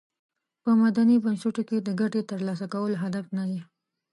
[0.63, 3.61] په مدني بنسټونو کې د ګټې تر لاسه کول هدف ندی.